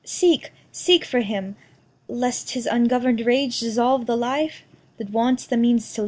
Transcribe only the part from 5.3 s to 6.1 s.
the means to lead it.